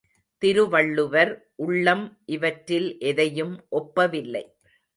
திருவள்ளுவர் 0.41 1.31
உள்ளம் 1.55 2.05
இவற்றில் 2.25 2.97
எதையும் 2.99 3.53
ஒப்பவில்லை. 3.71 4.45